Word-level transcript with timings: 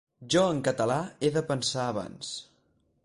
Jo 0.35 0.45
en 0.53 0.61
català 0.67 0.97
he 1.27 1.31
de 1.35 1.43
pensar 1.53 1.85
abans. 1.91 2.33